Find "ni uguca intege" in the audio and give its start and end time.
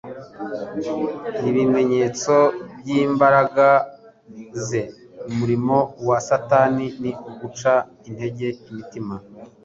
7.01-8.47